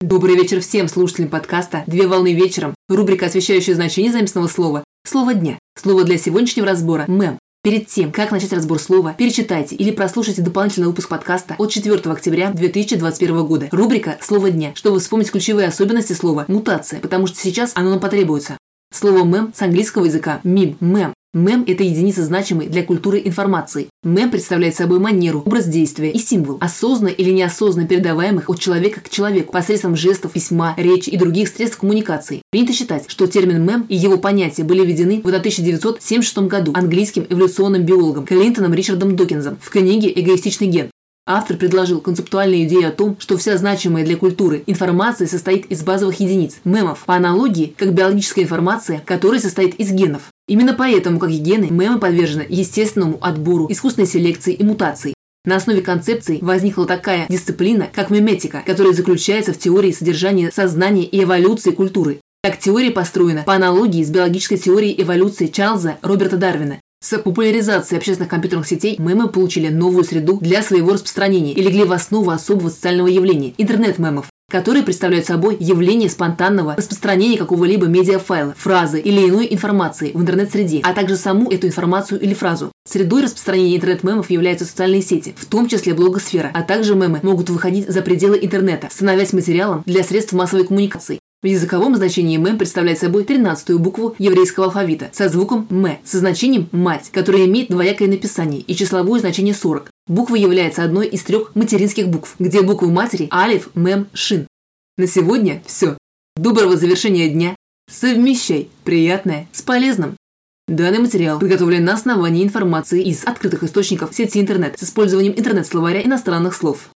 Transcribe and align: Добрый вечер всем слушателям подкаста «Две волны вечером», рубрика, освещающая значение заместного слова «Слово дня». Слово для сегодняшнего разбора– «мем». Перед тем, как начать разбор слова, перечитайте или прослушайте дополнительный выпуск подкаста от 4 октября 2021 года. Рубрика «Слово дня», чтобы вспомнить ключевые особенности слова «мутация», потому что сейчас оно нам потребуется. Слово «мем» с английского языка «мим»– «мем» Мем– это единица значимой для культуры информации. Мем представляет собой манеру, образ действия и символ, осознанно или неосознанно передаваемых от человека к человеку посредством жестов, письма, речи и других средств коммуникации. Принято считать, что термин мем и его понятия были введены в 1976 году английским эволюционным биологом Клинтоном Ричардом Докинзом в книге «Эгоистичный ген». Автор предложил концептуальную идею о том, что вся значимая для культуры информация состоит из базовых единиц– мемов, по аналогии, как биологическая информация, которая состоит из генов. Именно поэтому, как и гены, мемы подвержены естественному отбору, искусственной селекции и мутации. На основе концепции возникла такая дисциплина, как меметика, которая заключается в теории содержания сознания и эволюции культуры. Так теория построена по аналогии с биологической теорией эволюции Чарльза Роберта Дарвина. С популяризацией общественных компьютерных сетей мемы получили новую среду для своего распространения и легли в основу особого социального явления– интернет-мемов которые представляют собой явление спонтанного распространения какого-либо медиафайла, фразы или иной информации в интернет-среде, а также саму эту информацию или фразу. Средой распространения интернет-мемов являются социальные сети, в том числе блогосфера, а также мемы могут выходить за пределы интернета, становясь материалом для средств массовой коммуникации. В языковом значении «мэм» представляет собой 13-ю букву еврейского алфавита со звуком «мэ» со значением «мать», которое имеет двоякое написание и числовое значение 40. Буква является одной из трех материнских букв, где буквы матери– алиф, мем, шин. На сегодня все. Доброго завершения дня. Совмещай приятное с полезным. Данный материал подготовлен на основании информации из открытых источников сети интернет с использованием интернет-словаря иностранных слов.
Добрый 0.00 0.36
вечер 0.36 0.60
всем 0.60 0.86
слушателям 0.86 1.28
подкаста 1.28 1.82
«Две 1.88 2.06
волны 2.06 2.32
вечером», 2.32 2.72
рубрика, 2.88 3.26
освещающая 3.26 3.74
значение 3.74 4.12
заместного 4.12 4.46
слова 4.46 4.84
«Слово 5.04 5.34
дня». 5.34 5.58
Слово 5.76 6.04
для 6.04 6.18
сегодняшнего 6.18 6.68
разбора– 6.68 7.04
«мем». 7.08 7.40
Перед 7.64 7.88
тем, 7.88 8.12
как 8.12 8.30
начать 8.30 8.52
разбор 8.52 8.78
слова, 8.78 9.12
перечитайте 9.18 9.74
или 9.74 9.90
прослушайте 9.90 10.42
дополнительный 10.42 10.86
выпуск 10.86 11.08
подкаста 11.08 11.56
от 11.58 11.72
4 11.72 11.96
октября 11.96 12.52
2021 12.52 13.44
года. 13.44 13.68
Рубрика 13.72 14.16
«Слово 14.20 14.52
дня», 14.52 14.70
чтобы 14.76 15.00
вспомнить 15.00 15.32
ключевые 15.32 15.66
особенности 15.66 16.12
слова 16.12 16.44
«мутация», 16.46 17.00
потому 17.00 17.26
что 17.26 17.36
сейчас 17.36 17.72
оно 17.74 17.90
нам 17.90 17.98
потребуется. 17.98 18.56
Слово 18.94 19.24
«мем» 19.24 19.52
с 19.52 19.60
английского 19.62 20.04
языка 20.04 20.38
«мим»– 20.44 20.76
«мем» 20.80 21.12
Мем– 21.34 21.62
это 21.66 21.82
единица 21.82 22.24
значимой 22.24 22.68
для 22.68 22.82
культуры 22.82 23.20
информации. 23.22 23.88
Мем 24.02 24.30
представляет 24.30 24.74
собой 24.74 24.98
манеру, 24.98 25.42
образ 25.44 25.66
действия 25.66 26.10
и 26.10 26.18
символ, 26.18 26.56
осознанно 26.58 27.10
или 27.10 27.30
неосознанно 27.32 27.86
передаваемых 27.86 28.48
от 28.48 28.58
человека 28.58 29.02
к 29.02 29.10
человеку 29.10 29.52
посредством 29.52 29.94
жестов, 29.94 30.32
письма, 30.32 30.72
речи 30.78 31.10
и 31.10 31.18
других 31.18 31.48
средств 31.48 31.80
коммуникации. 31.80 32.40
Принято 32.50 32.72
считать, 32.72 33.04
что 33.08 33.26
термин 33.26 33.62
мем 33.62 33.84
и 33.90 33.94
его 33.94 34.16
понятия 34.16 34.64
были 34.64 34.86
введены 34.86 35.20
в 35.22 35.28
1976 35.28 36.38
году 36.48 36.72
английским 36.74 37.26
эволюционным 37.28 37.82
биологом 37.82 38.24
Клинтоном 38.24 38.72
Ричардом 38.72 39.14
Докинзом 39.14 39.58
в 39.60 39.68
книге 39.68 40.10
«Эгоистичный 40.14 40.68
ген». 40.68 40.90
Автор 41.26 41.58
предложил 41.58 42.00
концептуальную 42.00 42.62
идею 42.62 42.88
о 42.88 42.92
том, 42.92 43.16
что 43.20 43.36
вся 43.36 43.58
значимая 43.58 44.02
для 44.02 44.16
культуры 44.16 44.62
информация 44.66 45.26
состоит 45.26 45.66
из 45.66 45.82
базовых 45.82 46.20
единиц– 46.20 46.60
мемов, 46.64 47.04
по 47.04 47.16
аналогии, 47.16 47.74
как 47.76 47.92
биологическая 47.92 48.44
информация, 48.44 49.02
которая 49.04 49.40
состоит 49.40 49.74
из 49.74 49.92
генов. 49.92 50.30
Именно 50.48 50.72
поэтому, 50.72 51.18
как 51.18 51.30
и 51.30 51.36
гены, 51.36 51.68
мемы 51.70 52.00
подвержены 52.00 52.44
естественному 52.48 53.18
отбору, 53.20 53.66
искусственной 53.70 54.08
селекции 54.08 54.54
и 54.54 54.64
мутации. 54.64 55.14
На 55.44 55.56
основе 55.56 55.82
концепции 55.82 56.38
возникла 56.40 56.86
такая 56.86 57.26
дисциплина, 57.28 57.88
как 57.94 58.10
меметика, 58.10 58.62
которая 58.66 58.94
заключается 58.94 59.52
в 59.52 59.58
теории 59.58 59.92
содержания 59.92 60.50
сознания 60.50 61.04
и 61.04 61.22
эволюции 61.22 61.70
культуры. 61.70 62.20
Так 62.42 62.58
теория 62.58 62.90
построена 62.90 63.42
по 63.44 63.54
аналогии 63.54 64.02
с 64.02 64.10
биологической 64.10 64.56
теорией 64.56 65.00
эволюции 65.02 65.46
Чарльза 65.46 65.98
Роберта 66.02 66.36
Дарвина. 66.36 66.80
С 67.00 67.16
популяризацией 67.18 67.98
общественных 67.98 68.30
компьютерных 68.30 68.66
сетей 68.66 68.96
мемы 68.98 69.28
получили 69.28 69.68
новую 69.68 70.04
среду 70.04 70.38
для 70.40 70.62
своего 70.62 70.94
распространения 70.94 71.52
и 71.52 71.62
легли 71.62 71.84
в 71.84 71.92
основу 71.92 72.30
особого 72.30 72.70
социального 72.70 73.08
явления– 73.08 73.54
интернет-мемов 73.58 74.30
которые 74.50 74.82
представляют 74.82 75.26
собой 75.26 75.58
явление 75.60 76.08
спонтанного 76.08 76.74
распространения 76.74 77.36
какого-либо 77.36 77.86
медиафайла, 77.86 78.54
фразы 78.56 78.98
или 78.98 79.28
иной 79.28 79.46
информации 79.50 80.10
в 80.14 80.20
интернет-среде, 80.20 80.80
а 80.84 80.94
также 80.94 81.16
саму 81.16 81.50
эту 81.50 81.66
информацию 81.66 82.18
или 82.18 82.32
фразу. 82.32 82.72
Средой 82.88 83.24
распространения 83.24 83.76
интернет-мемов 83.76 84.30
являются 84.30 84.64
социальные 84.64 85.02
сети, 85.02 85.34
в 85.36 85.44
том 85.44 85.68
числе 85.68 85.92
блогосфера, 85.92 86.50
а 86.54 86.62
также 86.62 86.94
мемы 86.94 87.20
могут 87.22 87.50
выходить 87.50 87.88
за 87.90 88.00
пределы 88.00 88.38
интернета, 88.40 88.88
становясь 88.90 89.34
материалом 89.34 89.82
для 89.84 90.02
средств 90.02 90.32
массовой 90.32 90.66
коммуникации. 90.66 91.18
В 91.40 91.46
языковом 91.46 91.94
значении 91.94 92.36
«мэм» 92.36 92.58
представляет 92.58 92.98
собой 92.98 93.22
13-ю 93.22 93.78
букву 93.78 94.16
еврейского 94.18 94.66
алфавита 94.66 95.08
со 95.12 95.28
звуком 95.28 95.68
«мэ» 95.70 95.98
со 96.04 96.18
значением 96.18 96.68
«мать», 96.72 97.10
которое 97.12 97.44
имеет 97.44 97.68
двоякое 97.68 98.08
написание 98.08 98.60
и 98.60 98.74
числовое 98.74 99.20
значение 99.20 99.54
40. 99.54 99.88
Буква 100.08 100.36
является 100.36 100.82
одной 100.82 101.06
из 101.06 101.22
трех 101.22 101.54
материнских 101.54 102.08
букв, 102.08 102.34
где 102.38 102.62
буквы 102.62 102.90
матери– 102.90 103.28
алиф, 103.32 103.68
мем, 103.74 104.08
шин. 104.14 104.48
На 104.96 105.06
сегодня 105.06 105.62
все. 105.66 105.98
Доброго 106.34 106.78
завершения 106.78 107.28
дня. 107.28 107.54
Совмещай 107.90 108.70
приятное 108.84 109.48
с 109.52 109.60
полезным. 109.60 110.16
Данный 110.66 110.98
материал 110.98 111.38
подготовлен 111.38 111.84
на 111.84 111.94
основании 111.94 112.42
информации 112.42 113.02
из 113.02 113.24
открытых 113.26 113.62
источников 113.64 114.14
сети 114.14 114.40
интернет 114.40 114.78
с 114.78 114.84
использованием 114.84 115.34
интернет-словаря 115.36 116.02
иностранных 116.02 116.54
слов. 116.54 116.88